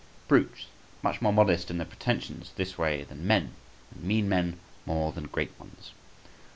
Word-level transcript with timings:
Brutes, 0.27 0.65
much 1.03 1.21
more 1.21 1.31
modest 1.31 1.69
in 1.69 1.77
their 1.77 1.85
pretensions 1.85 2.53
this 2.55 2.75
way 2.75 3.03
than 3.03 3.27
men, 3.27 3.53
and 3.93 4.03
mean 4.03 4.27
men 4.27 4.59
more 4.83 5.11
than 5.11 5.25
great 5.25 5.51
ones. 5.59 5.91